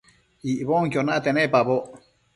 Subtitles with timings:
[0.51, 1.85] Icbonquiobi nate nepaboc